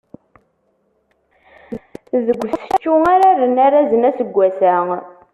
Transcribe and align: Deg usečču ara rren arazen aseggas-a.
Deg 2.27 2.31
usečču 2.45 2.95
ara 3.11 3.27
rren 3.35 3.57
arazen 3.65 4.07
aseggas-a. 4.09 4.75